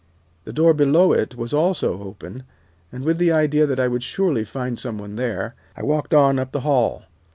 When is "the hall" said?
6.53-7.03